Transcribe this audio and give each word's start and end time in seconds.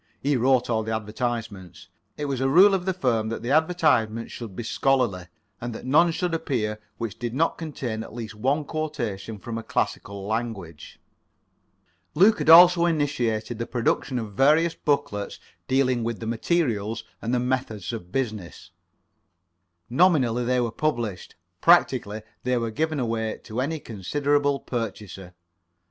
He 0.19 0.35
wrote 0.35 0.67
all 0.67 0.81
the 0.81 0.95
advertisements. 0.95 1.87
It 2.17 2.25
was 2.25 2.41
a 2.41 2.49
rule 2.49 2.73
of 2.73 2.85
the 2.85 2.91
firm 2.93 3.29
that 3.29 3.43
the 3.43 3.51
advertisements 3.51 4.31
should 4.31 4.55
be 4.55 4.63
[Pg 4.63 4.79
13]scholarly, 4.81 5.27
and 5.61 5.75
that 5.75 5.85
none 5.85 6.09
should 6.09 6.33
appear 6.33 6.79
which 6.97 7.19
did 7.19 7.35
not 7.35 7.59
contain 7.59 8.01
at 8.01 8.11
least 8.11 8.33
one 8.33 8.63
quotation 8.65 9.37
from 9.37 9.59
a 9.59 9.63
classical 9.63 10.25
language. 10.25 10.99
Luke 12.15 12.39
had 12.39 12.49
also 12.49 12.87
initiated 12.87 13.59
the 13.59 13.67
production 13.67 14.17
of 14.17 14.33
various 14.33 14.73
booklets 14.73 15.39
dealing 15.67 16.03
with 16.03 16.19
the 16.19 16.25
materials 16.25 17.03
and 17.21 17.31
the 17.31 17.39
methods 17.39 17.93
of 17.93 18.11
business. 18.11 18.71
Nominally 19.87 20.45
they 20.45 20.59
were 20.59 20.71
published; 20.71 21.35
practically 21.61 22.23
they 22.41 22.57
were 22.57 22.71
given 22.71 22.99
away 22.99 23.39
to 23.43 23.61
any 23.61 23.79
considerable 23.79 24.59
purchaser. 24.59 25.35